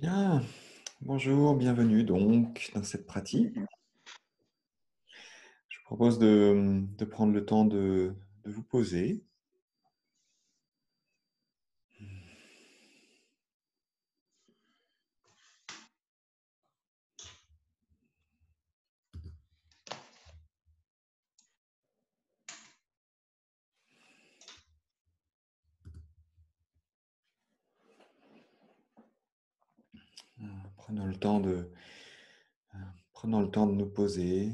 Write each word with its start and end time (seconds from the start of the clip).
Bien, 0.00 0.42
bonjour, 1.02 1.54
bienvenue 1.54 2.04
donc 2.04 2.70
dans 2.74 2.82
cette 2.82 3.04
pratique. 3.04 3.54
Je 5.68 5.78
vous 5.78 5.84
propose 5.84 6.18
de, 6.18 7.04
prendre 7.04 7.34
le 7.34 7.44
temps 7.44 7.66
de 7.66 8.14
vous 8.46 8.62
poser. 8.62 9.22
Prenons 30.90 31.06
le 31.06 31.16
temps 31.16 31.38
de, 31.38 31.70
prenons 33.12 33.42
le 33.42 33.48
temps 33.48 33.68
de 33.68 33.74
nous 33.74 33.86
poser, 33.86 34.52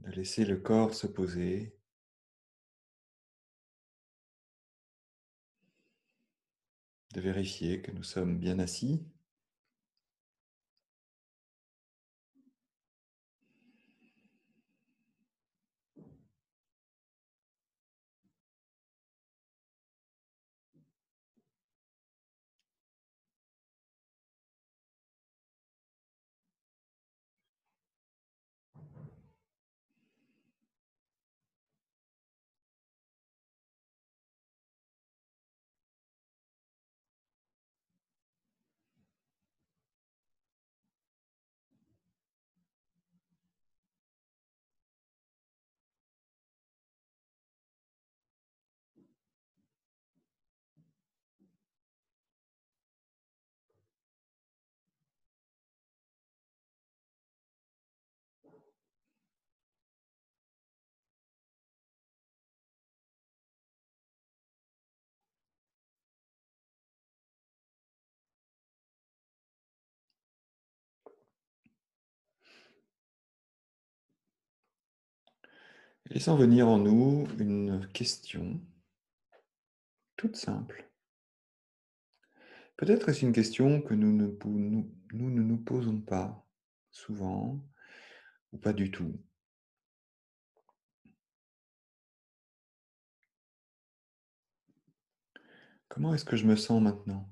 de 0.00 0.10
laisser 0.10 0.44
le 0.44 0.58
corps 0.58 0.92
se 0.92 1.06
poser. 1.06 1.74
de 7.14 7.20
vérifier 7.22 7.80
que 7.80 7.90
nous 7.90 8.02
sommes 8.02 8.38
bien 8.38 8.58
assis. 8.58 9.02
Laissons 76.06 76.36
venir 76.36 76.68
en 76.68 76.78
nous 76.78 77.26
une 77.38 77.86
question 77.92 78.60
toute 80.16 80.36
simple. 80.36 80.90
Peut-être 82.76 83.08
est-ce 83.08 83.22
une 83.26 83.32
question 83.32 83.80
que 83.80 83.94
nous 83.94 84.12
ne, 84.12 84.26
nous, 84.44 84.92
nous 85.12 85.30
ne 85.30 85.42
nous 85.42 85.58
posons 85.58 86.00
pas 86.00 86.44
souvent 86.90 87.64
ou 88.52 88.58
pas 88.58 88.72
du 88.72 88.90
tout. 88.90 89.20
Comment 95.88 96.14
est-ce 96.14 96.24
que 96.24 96.36
je 96.36 96.46
me 96.46 96.56
sens 96.56 96.82
maintenant? 96.82 97.30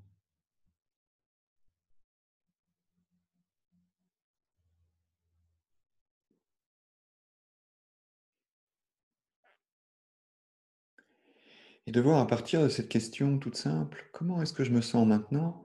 Et 11.90 11.92
de 11.92 12.00
voir 12.00 12.20
à 12.20 12.26
partir 12.28 12.62
de 12.62 12.68
cette 12.68 12.88
question 12.88 13.40
toute 13.40 13.56
simple, 13.56 14.08
comment 14.12 14.40
est-ce 14.40 14.52
que 14.52 14.62
je 14.62 14.70
me 14.70 14.80
sens 14.80 15.04
maintenant, 15.04 15.64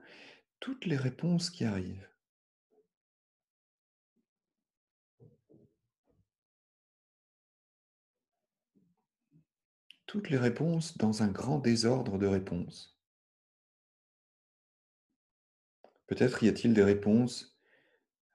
toutes 0.59 0.87
les 0.87 0.97
réponses 0.97 1.51
qui 1.51 1.65
arrivent. 1.65 2.09
Toutes 10.07 10.31
les 10.31 10.39
réponses 10.39 10.97
dans 10.97 11.21
un 11.21 11.27
grand 11.27 11.59
désordre 11.59 12.17
de 12.17 12.25
réponses. 12.25 12.99
Peut-être 16.07 16.41
y 16.41 16.47
a-t-il 16.47 16.73
des 16.73 16.83
réponses 16.83 17.55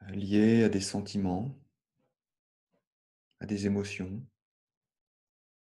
euh, 0.03 0.13
liées 0.13 0.63
à 0.63 0.69
des 0.69 0.81
sentiments, 0.81 1.59
à 3.41 3.47
des 3.47 3.67
émotions, 3.67 4.25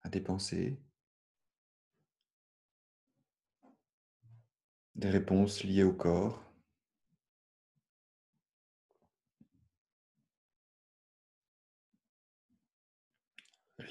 à 0.02 0.08
des 0.08 0.20
pensées, 0.20 0.80
des 4.96 5.10
réponses 5.10 5.62
liées 5.62 5.84
au 5.84 5.92
corps. 5.92 6.42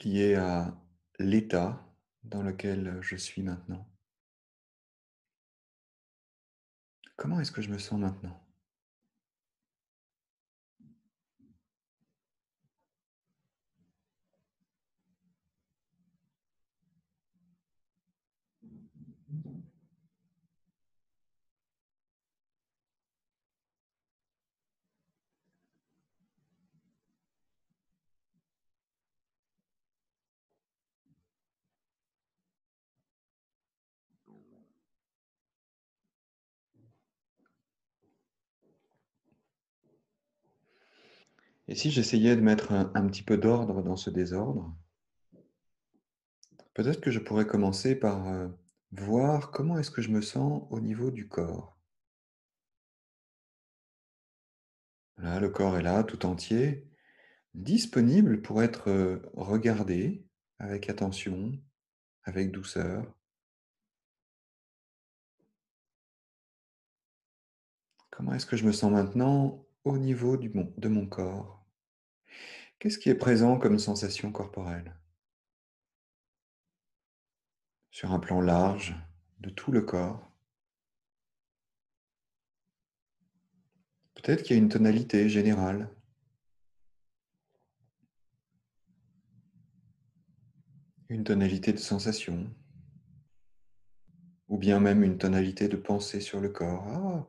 liées 0.04 0.36
à 0.36 0.76
l'état 1.20 1.82
dans 2.24 2.44
lequel 2.44 3.00
je 3.02 3.16
suis 3.16 3.42
maintenant. 3.42 3.90
Comment 7.16 7.40
est-ce 7.40 7.52
que 7.52 7.62
je 7.62 7.70
me 7.70 7.80
sens 7.80 8.00
maintenant? 8.00 8.45
Et 41.68 41.76
si 41.76 41.90
j'essayais 41.90 42.36
de 42.36 42.42
mettre 42.42 42.72
un, 42.72 43.08
petit 43.08 43.24
peu 43.24 43.38
d'ordre 43.38 43.81
dans 43.81 43.96
ce 43.96 44.09
désordre, 44.09 44.76
peut-être 46.74 47.02
que 47.02 47.12
je 47.12 47.20
pourrais 47.20 47.48
commencer 47.48 47.96
par 47.96 48.28
euh, 48.28 48.48
voir 48.92 49.52
comment 49.52 49.80
est-ce 49.80 49.92
que 49.92 50.02
je 50.02 50.09
me 50.09 50.22
sens 50.22 50.64
au 50.70 50.80
niveau 50.80 51.09
du 51.09 51.28
corps. 51.28 51.76
Là, 55.18 55.40
le 55.40 55.50
corps 55.50 55.78
est 55.78 55.81
là, 55.81 56.03
tout 56.03 56.26
entier, 56.26 56.88
disponible 57.56 58.42
pour 58.42 58.62
être 58.62 58.90
euh, 58.90 59.20
regardé 59.34 60.28
avec 60.59 60.90
attention, 60.90 61.53
avec 62.24 62.52
douceur. 62.52 63.12
Comment 68.12 68.34
est-ce 68.34 68.46
que 68.46 68.56
je 68.56 68.66
me 68.66 68.72
sens 68.72 68.91
maintenant 68.91 69.66
au 69.84 69.97
niveau 69.97 70.38
de 70.38 70.88
mon 70.88 71.06
corps? 71.08 71.54
Qu'est-ce 72.80 73.00
qui 73.00 73.10
est 73.10 73.16
présent 73.16 73.58
comme 73.58 73.80
sensation 73.80 74.32
corporelle? 74.32 74.96
Sur 77.90 78.12
un 78.12 78.20
plan 78.20 78.42
large 78.42 78.96
de 79.40 79.50
tout 79.50 79.72
le 79.72 79.82
corps. 79.82 80.30
Peut-être 84.16 84.44
qu'il 84.44 84.56
y 84.56 84.60
a 84.60 84.62
une 84.62 84.70
tonalité 84.70 85.30
générale. 85.30 85.90
Une 91.10 91.24
tonalité 91.24 91.72
de 91.72 91.78
sensation. 91.78 92.52
Ou 94.48 94.58
bien 94.58 94.80
même 94.80 95.04
une 95.04 95.18
tonalité 95.18 95.68
de 95.68 95.78
pensée 95.78 96.20
sur 96.20 96.42
le 96.42 96.50
corps. 96.50 96.88
Ah, 96.90 97.28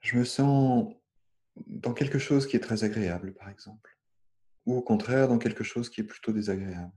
je 0.00 0.16
me 0.16 0.24
sens 0.24 0.94
dans 1.66 1.92
quelque 1.92 2.18
chose 2.18 2.46
qui 2.46 2.56
est 2.56 2.60
très 2.60 2.84
agréable, 2.84 3.34
par 3.34 3.48
exemple. 3.48 3.93
Ou 4.66 4.76
au 4.76 4.82
contraire, 4.82 5.28
dans 5.28 5.38
quelque 5.38 5.64
chose 5.64 5.90
qui 5.90 6.00
est 6.00 6.04
plutôt 6.04 6.32
désagréable. 6.32 6.92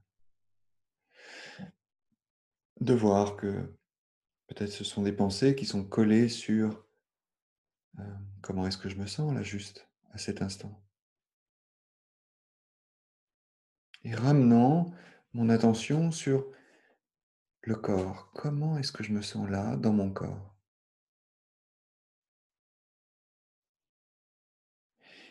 De 2.80 2.94
voir 2.94 3.36
que 3.36 3.76
peut-être 4.48 4.72
ce 4.72 4.84
sont 4.84 5.04
des 5.04 5.12
pensées 5.12 5.56
qui 5.56 5.66
sont 5.66 5.84
collées 5.84 6.30
sur 6.30 6.86
euh, 8.00 8.04
Comment 8.42 8.68
est-ce 8.68 8.78
que 8.78 8.90
je 8.90 8.96
me 8.96 9.08
sens 9.08 9.34
là 9.34 9.44
juste, 9.44 9.90
à 10.12 10.18
cet 10.18 10.42
instant? 10.42 10.82
Et 14.04 14.16
ramenant 14.16 14.94
mon 15.34 15.50
attention 15.50 16.12
sur 16.12 16.48
le 17.62 17.76
corps. 17.76 18.32
Comment 18.34 18.78
est-ce 18.78 18.92
que 18.92 19.04
je 19.04 19.12
me 19.12 19.22
sens 19.22 19.50
là, 19.50 19.76
dans 19.76 19.92
mon 19.92 20.12
corps? 20.12 20.57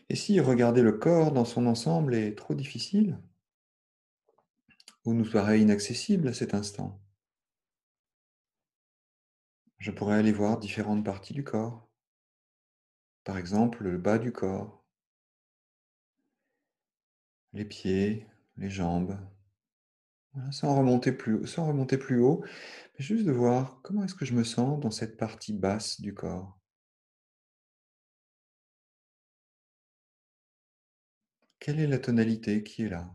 Et 0.09 0.17
si 0.17 0.41
regarder 0.41 0.83
le 0.83 0.93
corps 0.93 1.33
dans 1.33 1.45
son 1.45 1.67
ensemble 1.67 2.15
est 2.15 2.37
trop 2.37 2.55
difficile? 2.55 3.19
Ou 5.05 5.15
nous 5.15 5.31
paraît 5.31 5.61
inaccessible 5.61 6.29
à 6.29 6.33
cet 6.33 6.55
instant? 6.55 7.01
Je 9.79 9.91
pourrais 9.91 10.17
aller 10.17 10.33
voir 10.33 10.59
différentes 10.59 11.05
parties 11.05 11.35
du 11.35 11.45
corps. 11.45 11.89
Par 13.25 13.39
exemple, 13.39 13.83
le 13.83 13.99
bas 13.99 14.19
du 14.19 14.33
corps. 14.33 14.85
Les 17.53 17.65
pieds, 17.65 18.27
les 18.57 18.71
jambes. 18.71 19.19
Voilà, 20.35 20.53
sans 20.53 20.77
remonter 20.77 21.13
plus 21.13 21.47
sans 21.47 21.67
remonter 21.67 21.99
plus 21.99 22.21
haut, 22.21 22.45
mais 22.99 23.05
juste 23.05 23.25
de 23.25 23.33
voir 23.33 23.81
comment 23.83 24.05
est-ce 24.05 24.15
que 24.15 24.25
je 24.25 24.35
me 24.35 24.45
sens 24.45 24.79
dans 24.81 24.91
cette 24.91 25.17
partie 25.17 25.53
basse 25.53 26.01
du 26.01 26.15
corps. 26.15 26.59
Quelle 31.67 31.81
est 31.81 31.89
la 31.89 31.99
tonalité 31.99 32.63
qui 32.63 32.85
est 32.85 32.89
là? 32.89 33.11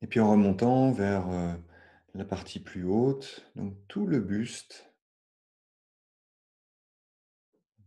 Et 0.00 0.06
puis 0.06 0.20
en 0.20 0.30
remontant 0.30 0.90
vers, 0.92 1.28
heu, 1.30 1.52
la 2.14 2.24
partie 2.24 2.60
plus 2.60 2.84
haute, 2.84 3.44
donc 3.56 3.74
tout 3.88 4.06
le 4.06 4.20
buste 4.20 4.90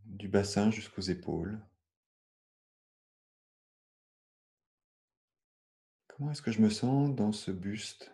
du 0.07 0.27
bassin 0.27 0.71
jusqu'aux 0.71 1.01
épaules. 1.03 1.57
Comment 6.19 6.31
est-ce 6.31 6.42
que 6.42 6.51
je 6.51 6.60
me 6.60 6.69
sens 6.69 7.16
dans 7.16 7.31
ce 7.31 7.50
buste 7.50 8.12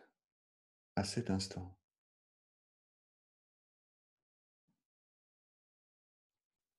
à 0.96 1.04
cet 1.04 1.32
instant? 1.32 1.76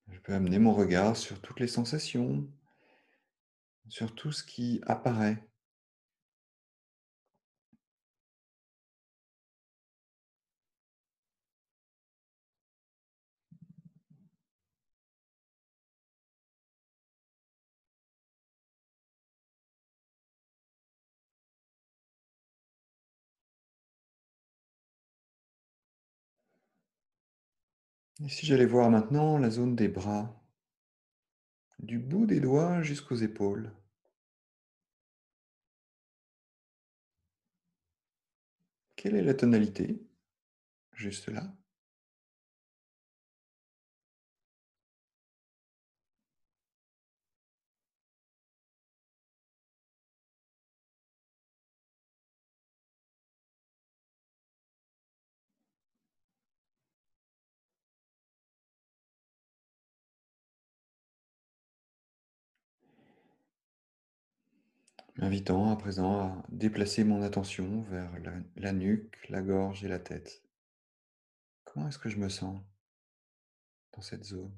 Je 0.06 0.20
peux 0.20 0.34
amener 0.34 0.61
mon 0.61 0.73
regard 0.73 1.17
sur 1.17 1.40
toutes 1.40 1.58
les 1.58 1.67
sensations 1.67 2.49
sur 3.88 4.14
tout 4.14 4.31
ce 4.31 4.44
qui 4.44 4.81
apparaît. 4.87 5.44
Et 28.24 28.28
si 28.28 28.44
j'allais 28.44 28.66
voir 28.66 28.90
maintenant 28.90 29.38
la 29.38 29.50
zone 29.50 29.74
des 29.74 29.88
bras? 29.88 30.42
Du 31.78 31.98
bout 31.98 32.26
des 32.26 32.40
doigts 32.40 32.82
jusqu'aux 32.82 33.16
épaules. 33.16 33.72
Quelle 38.96 39.16
est 39.16 39.22
la 39.22 39.34
tonalité? 39.34 40.02
Juste 40.92 41.28
là. 41.28 41.54
M'invitant 65.18 65.70
à 65.70 65.76
présent 65.76 66.20
à 66.20 66.44
déplacer 66.50 67.02
mon 67.02 67.22
attention 67.22 67.82
vers 67.90 68.18
la 68.20 68.32
la 68.56 68.72
nuque, 68.72 69.16
la 69.30 69.40
gorge 69.40 69.82
et 69.82 69.88
la 69.88 69.98
tête. 69.98 70.42
Comment 71.64 71.88
est-ce 71.88 71.98
que 71.98 72.10
je 72.10 72.18
me 72.18 72.28
sens 72.28 72.60
dans 73.94 74.02
cette 74.02 74.24
zone? 74.24 74.52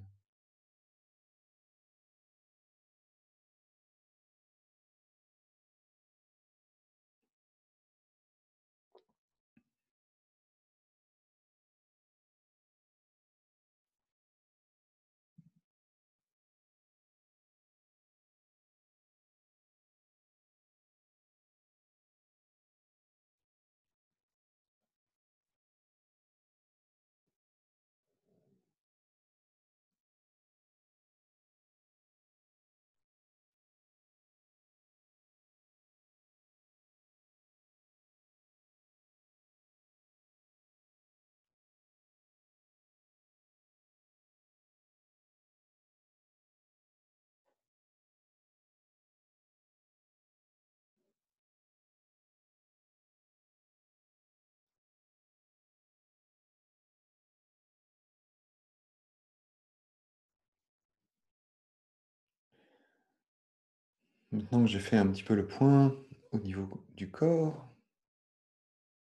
Maintenant 64.33 64.63
que 64.63 64.71
j'ai 64.71 64.81
fait 64.81 64.97
un 64.97 65.07
petit 65.07 65.23
peu 65.23 65.35
le 65.35 65.47
point 65.47 65.95
au 66.33 66.39
niveau 66.39 66.83
du 66.97 67.11
corps 67.11 67.69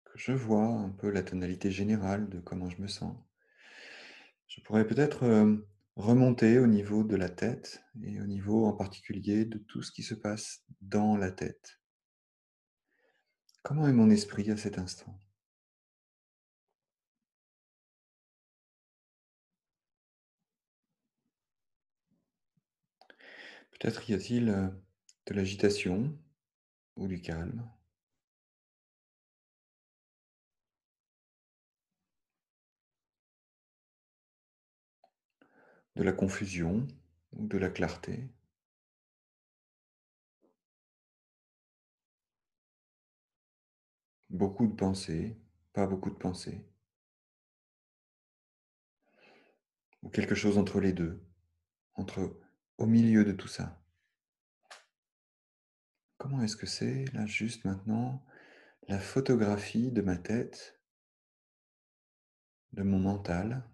que 0.04 0.18
je 0.18 0.32
vois 0.32 0.66
un 0.66 0.90
peu 0.90 1.08
la 1.10 1.22
tonalité 1.22 1.70
générale 1.70 2.28
de 2.28 2.38
comment 2.38 2.68
je 2.68 2.82
me 2.82 2.86
sens 2.86 3.16
je 4.48 4.60
pourrais 4.60 4.86
peut-être, 4.86 5.22
hem, 5.24 5.64
remonter 5.96 6.58
au 6.58 6.66
niveau 6.66 7.04
de 7.04 7.16
la 7.16 7.28
tête 7.30 7.82
et 8.02 8.20
au 8.20 8.26
niveau 8.26 8.66
en 8.66 8.72
particulier 8.74 9.44
de 9.46 9.58
tout 9.58 9.82
ce 9.82 9.92
qui 9.92 10.02
se 10.02 10.14
passe 10.14 10.64
dans 10.80 11.16
la 11.16 11.30
tête. 11.30 11.80
Comment 13.62 13.88
est 13.88 13.92
mon 13.94 14.10
esprit 14.10 14.50
à 14.50 14.58
cet 14.58 14.78
instant? 14.78 15.18
Peut-être 23.72 24.08
y 24.08 24.14
a-t-il, 24.14 24.48
heu, 24.50 24.70
de 25.30 25.34
l'agitation 25.34 26.14
ou 26.96 27.08
du 27.08 27.20
calme? 27.22 27.64
De 35.94 36.02
la 36.02 36.10
confusion 36.10 36.88
ou 37.32 37.46
de 37.46 37.56
la 37.56 37.70
clarté? 37.70 38.28
Beaucoup 44.30 44.66
de 44.66 44.72
pensées, 44.74 45.36
pas 45.74 45.86
beaucoup 45.86 46.08
de 46.08 46.14
pensées? 46.14 46.64
Ou 50.02 50.10
quelque 50.10 50.34
chose 50.34 50.58
entre 50.58 50.78
les 50.78 50.92
2, 50.92 51.24
entre 51.94 52.38
au 52.78 52.86
milieu 52.86 53.24
de 53.24 53.32
tout 53.32 53.48
ça? 53.48 53.79
Comment 56.20 56.42
est-ce 56.42 56.56
que 56.56 56.66
c'est, 56.66 57.06
là, 57.14 57.24
juste 57.24 57.64
maintenant, 57.64 58.22
la 58.88 58.98
photographie 58.98 59.90
de 59.90 60.02
ma 60.02 60.18
tête? 60.18 60.78
De 62.74 62.82
mon 62.82 62.98
mental? 62.98 63.64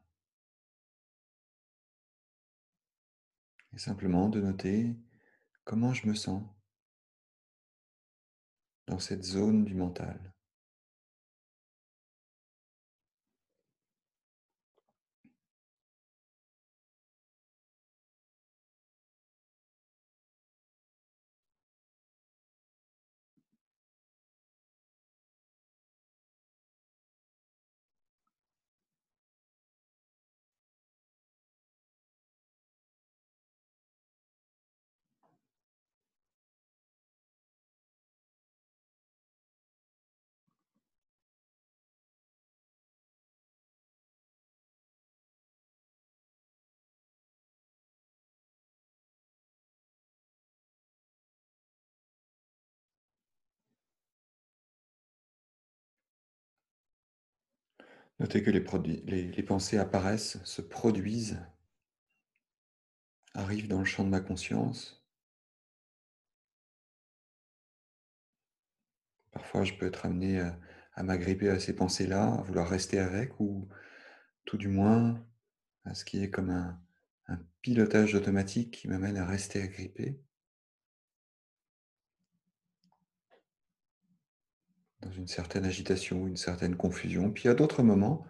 et 3.74 3.78
simplement 3.78 4.28
de 4.28 4.40
noter 4.40 4.96
comment 5.64 5.92
je 5.92 6.06
me 6.06 6.14
sens 6.14 6.42
dans 8.86 9.00
cette 9.00 9.24
zone 9.24 9.64
du 9.64 9.74
mental. 9.74 10.35
Notez 58.18 58.42
que 58.42 58.50
les, 58.50 59.42
pensées 59.42 59.78
apparaissent, 59.78 60.42
se 60.44 60.62
produisent, 60.62 61.38
arrivent 63.34 63.68
dans 63.68 63.80
le 63.80 63.84
champ 63.84 64.04
de 64.04 64.08
ma 64.08 64.20
conscience. 64.20 65.06
Parfois, 69.32 69.64
je 69.64 69.74
peux 69.74 69.86
être 69.86 70.06
amené 70.06 70.40
à, 70.94 71.02
m'agripper 71.02 71.50
à 71.50 71.60
ces 71.60 71.76
pensées-là, 71.76 72.32
à 72.32 72.42
vouloir 72.42 72.68
rester 72.68 72.98
avec, 72.98 73.38
ou 73.38 73.68
tout 74.46 74.56
du 74.56 74.68
moins 74.68 75.22
à 75.84 75.94
ce 75.94 76.04
qui 76.04 76.22
est 76.22 76.30
comme 76.30 76.50
un 76.50 76.80
pilotage 77.60 78.14
automatique 78.14 78.70
qui 78.70 78.88
m'amène 78.88 79.18
à 79.18 79.26
rester 79.26 79.60
agrippé. 79.60 80.25
Dans 85.06 85.12
une 85.12 85.28
certaine 85.28 85.64
agitation, 85.64 86.26
une 86.26 86.36
certaine 86.36 86.76
confusion. 86.76 87.30
Puis 87.30 87.48
à 87.48 87.54
d'autres 87.54 87.82
moments, 87.82 88.26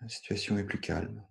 la 0.00 0.08
situation 0.08 0.58
est 0.58 0.64
plus 0.64 0.80
calme. 0.80 1.24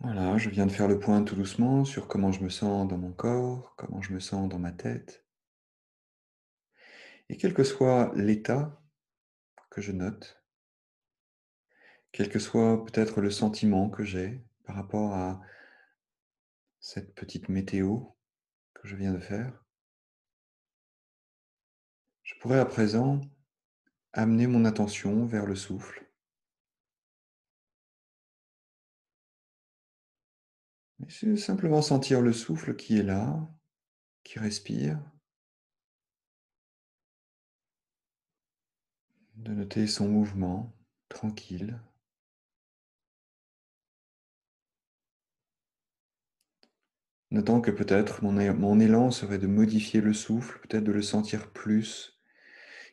Voilà, 0.00 0.38
je 0.38 0.48
viens 0.48 0.66
de 0.66 0.72
faire 0.72 0.88
le 0.88 0.98
point 0.98 1.22
tout 1.22 1.34
doucement 1.36 1.84
sur 1.84 2.08
comment 2.08 2.32
je 2.32 2.42
me 2.42 2.48
sens 2.48 2.88
dans 2.88 2.96
mon 2.96 3.12
corps, 3.12 3.74
comment 3.76 4.00
je 4.00 4.12
me 4.14 4.20
sens 4.20 4.48
dans 4.48 4.58
ma 4.58 4.72
tête. 4.72 5.24
Et 7.28 7.36
quel 7.36 7.54
que 7.54 7.64
soit 7.64 8.12
l'état 8.16 8.80
que 9.70 9.80
je 9.80 9.92
note, 9.92 10.39
quel 12.12 12.28
que 12.28 12.38
soit 12.38 12.84
peut-être 12.84 13.20
le 13.20 13.30
sentiment 13.30 13.88
que 13.88 14.04
j'ai 14.04 14.42
par 14.64 14.76
rapport 14.76 15.14
à 15.14 15.40
cette 16.80 17.14
petite 17.14 17.48
météo 17.48 18.00
que 18.74 18.88
je 18.88 18.96
viens 18.96 19.12
de 19.12 19.20
faire, 19.20 19.64
je 22.22 22.34
pourrais 22.40 22.58
à 22.58 22.66
présent 22.66 23.20
amener 24.12 24.46
mon 24.46 24.64
attention 24.64 25.26
vers 25.26 25.46
le 25.46 25.54
souffle. 25.54 26.06
Simplement 31.36 31.82
sentir 31.82 32.20
le 32.20 32.32
souffle 32.32 32.76
qui 32.76 32.98
est 32.98 33.02
là, 33.02 33.48
qui 34.22 34.38
respire. 34.38 35.00
De 39.34 39.52
noter 39.52 39.86
son 39.86 40.08
mouvement 40.08 40.76
tranquille. 41.08 41.80
Notant 47.30 47.60
que 47.60 47.70
peut-être 47.70 48.24
mon, 48.24 48.80
élan 48.80 49.12
serait 49.12 49.38
de 49.38 49.46
modifier 49.46 50.00
le 50.00 50.12
souffle, 50.12 50.58
peut-être 50.66 50.82
de 50.82 50.90
le 50.90 51.02
sentir 51.02 51.52
plus, 51.52 52.18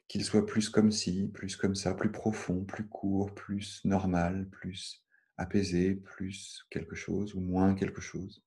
qu'il 0.07 0.23
soit 0.23 0.45
plus 0.45 0.69
comme 0.69 0.91
ci, 0.91 1.31
plus 1.33 1.55
comme 1.55 1.73
ça, 1.73 1.95
plus 1.95 2.11
profond, 2.11 2.63
plus 2.63 2.87
court, 2.87 3.33
plus 3.33 3.83
normal, 3.83 4.47
plus 4.49 5.03
apaisé, 5.37 5.95
plus 5.95 6.65
quelque 6.69 6.95
chose 6.95 7.33
ou 7.33 7.39
moins 7.39 7.73
quelque 7.73 7.99
chose. 7.99 8.43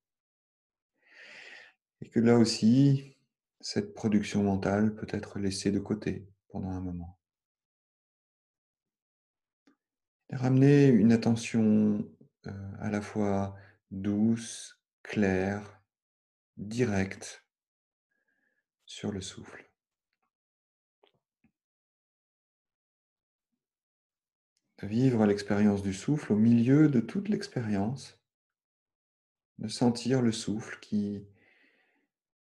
Et 2.01 2.09
que 2.09 2.21
là 2.21 2.37
aussi, 2.37 3.17
cette 3.59 3.93
production 3.93 4.43
mentale 4.43 4.95
peut 4.95 5.07
être 5.09 5.39
laissée 5.39 5.71
de 5.71 5.79
côté 5.79 6.25
pendant 6.49 6.71
un 6.71 6.81
moment. 6.81 7.19
Ramener 10.31 10.87
une 10.87 11.11
attention 11.11 12.09
euh, 12.47 12.71
à 12.79 12.89
la 12.89 13.01
fois 13.01 13.57
douce, 13.91 14.81
claire, 15.03 15.80
directe 16.61 17.45
sur 18.85 19.11
le 19.11 19.21
souffle. 19.21 19.71
de 24.81 24.87
vivre 24.87 25.25
l'expérience 25.25 25.83
du 25.83 25.93
souffle 25.93 26.33
au 26.33 26.35
milieu 26.35 26.89
de 26.89 26.99
toute 26.99 27.29
l'expérience, 27.29 28.19
de 29.59 29.67
sentir 29.67 30.21
le 30.21 30.31
souffle 30.31 30.79
qui 30.79 31.27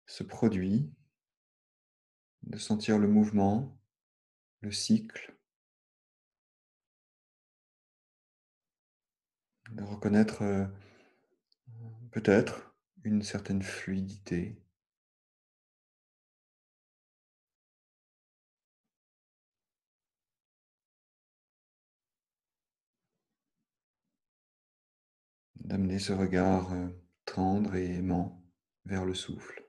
se 0.05 0.23
produit, 0.23 0.89
de 2.43 2.57
sentir 2.57 2.97
le 2.97 3.07
mouvement, 3.07 3.77
le 4.61 4.71
cycle, 4.71 5.37
de 9.71 9.83
reconnaître 9.83 10.41
euh, 10.41 10.65
peut-être 12.11 12.68
une 13.03 13.21
certaine 13.21 13.61
fluidité. 13.61 14.57
d'amener 25.69 25.99
ce 25.99 26.13
regard 26.13 26.73
euh, 26.73 26.87
tendre 27.25 27.75
et 27.75 27.93
aimant 27.93 28.43
vers 28.85 29.05
le 29.05 29.13
souffle. 29.13 29.68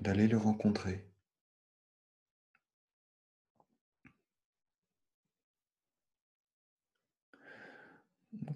D'aller 0.00 0.28
le 0.28 0.38
rencontrer. 0.38 1.04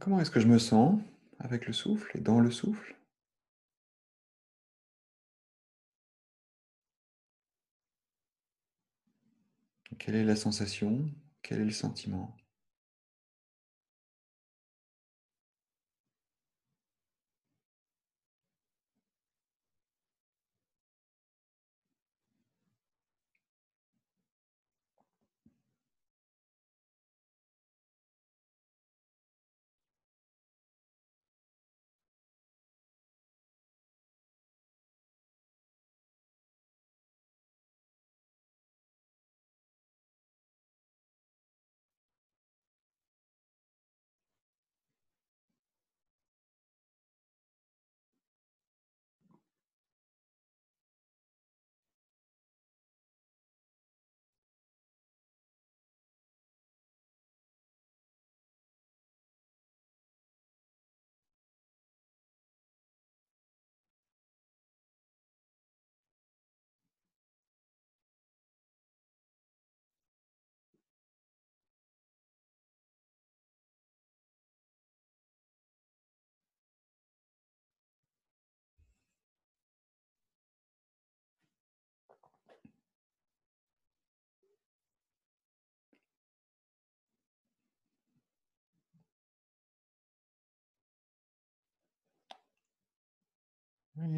Comment 0.01 0.21
est-ce 0.21 0.31
que 0.31 0.41
je 0.41 0.47
me 0.47 0.59
sens 0.59 1.01
avec 1.39 1.67
le 1.67 1.73
souffle 1.73 2.17
et 2.17 2.21
dans 2.21 2.41
le 2.41 2.51
souffle? 2.51 2.95
Quelle 9.99 10.15
est 10.17 10.25
la 10.25 10.37
sensation? 10.37 11.11
Quel 11.43 11.61
est 11.61 11.65
le 11.65 11.71
sentiment? 11.71 12.37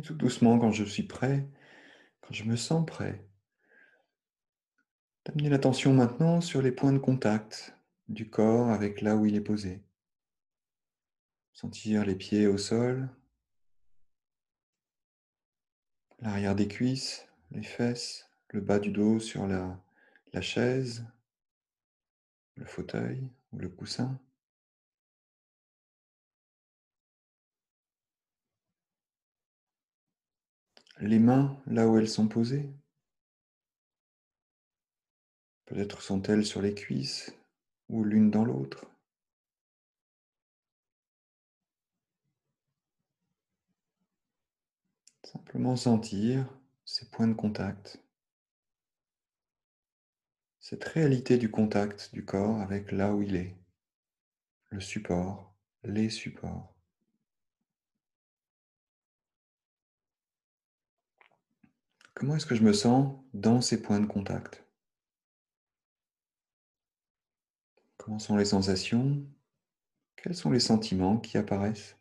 Tout 0.04 0.14
doucement, 0.14 0.59
quand 0.59 0.73
je 0.73 0.85
suis 0.85 1.02
prêt, 1.02 1.47
quand 2.23 2.33
je 2.33 2.45
me 2.45 2.56
sens 2.56 2.87
prêt, 2.87 3.26
d'amener 5.25 5.50
l'attention 5.50 5.92
maintenant 5.92 6.40
sur 6.40 6.62
les 6.62 6.73
points 6.73 6.92
de 6.92 6.99
contact 6.99 7.76
du 8.09 8.30
corps 8.30 8.71
avec 8.71 9.02
là 9.02 9.16
où 9.16 9.26
il 9.26 9.35
est 9.35 9.40
posé. 9.40 9.83
Sentir 11.52 12.06
les 12.06 12.14
pieds 12.14 12.47
au 12.47 12.56
sol, 12.56 13.11
l'arrière 16.21 16.54
des 16.54 16.68
cuisses, 16.68 17.28
les 17.50 17.62
fesses, 17.62 18.30
le 18.50 18.62
bas 18.62 18.78
du 18.78 18.90
dos 18.90 19.21
sur 19.21 19.47
la 19.47 20.40
chaise, 20.40 21.06
le 22.54 22.64
fauteuil 22.64 23.30
ou 23.52 23.59
le 23.59 23.68
coussin. 23.68 24.18
Les 31.00 31.19
mains 31.19 31.61
là 31.67 31.87
où 31.88 31.99
elles 31.99 32.09
sont 32.09 32.29
posées. 32.29 32.71
Peut-être 35.67 36.00
sont-elles 36.00 36.47
sur 36.47 36.62
les 36.62 36.75
cuisses 36.75 37.35
ou 37.88 38.05
l'une 38.05 38.31
dans 38.31 38.45
l'autre. 38.45 38.87
Simplement 45.25 45.76
sentir 45.76 46.49
ces 46.85 47.11
points 47.11 47.26
de 47.26 47.35
contact, 47.35 48.00
cette 50.61 50.85
réalité 50.85 51.37
du 51.37 51.50
contact 51.50 52.15
du 52.15 52.25
corps 52.25 52.61
avec 52.61 52.93
là 52.93 53.12
où 53.12 53.23
il 53.23 53.35
est, 53.35 53.57
le 54.71 54.81
support, 54.81 55.53
les 55.83 56.11
supports. 56.11 56.75
Comment 62.16 62.37
est-ce 62.37 62.46
que 62.46 62.54
je 62.54 62.62
me 62.62 62.73
sens 62.73 63.14
dans 63.35 63.61
ces 63.61 63.82
points 63.82 64.00
de 64.00 64.06
contact? 64.06 64.64
Comment 67.99 68.18
sont 68.18 68.38
les 68.38 68.46
sensations? 68.46 69.23
Quels 70.16 70.35
sont 70.35 70.50
les 70.50 70.61
sentiments 70.61 71.19
qui 71.19 71.36
apparaissent? 71.36 71.96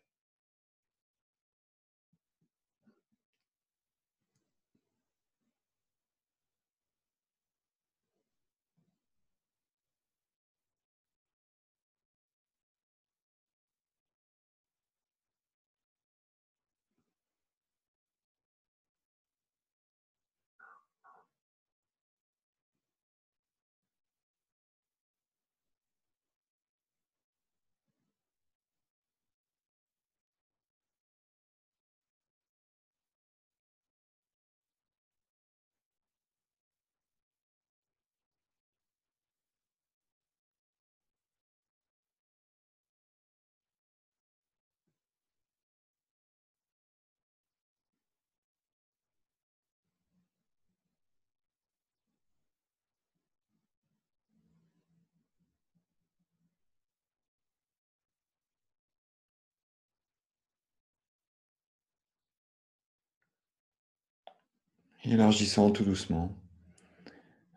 Élargissant 65.12 65.70
tout 65.70 65.84
doucement 65.84 66.36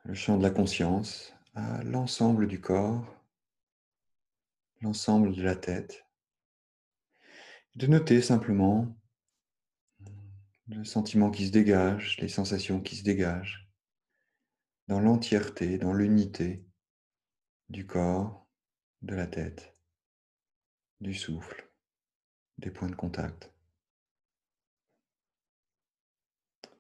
le 0.06 0.14
champ 0.14 0.38
de 0.38 0.44
la 0.44 0.52
conscience 0.52 1.34
à 1.56 1.84
l'ensemble 1.84 2.48
du 2.48 2.62
corps, 2.62 3.16
l'ensemble 4.82 5.36
de 5.36 5.42
la 5.42 5.56
tête. 5.56 6.06
De 7.76 7.88
noter 7.88 8.22
simplement 8.22 8.96
le 10.68 10.84
sentiment 10.84 11.32
qui 11.32 11.48
se 11.48 11.52
dégage, 11.52 12.18
les 12.20 12.28
sensations 12.28 12.82
qui 12.82 12.96
se 12.96 13.04
dégagent 13.04 13.68
dans 14.88 15.00
l'entièreté, 15.00 15.78
dans 15.78 15.94
l'unité 15.94 16.66
du 17.70 17.86
corps, 17.86 18.48
de 19.02 19.16
la 19.16 19.28
tête, 19.28 19.76
du 21.02 21.14
souffle, 21.14 21.70
des 22.58 22.70
points 22.70 22.90
de 22.90 22.96
contact. 22.96 23.49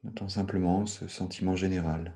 Notons 0.03 0.29
simplement 0.29 0.85
ce 0.85 1.07
sentiment 1.07 1.55
général. 1.55 2.13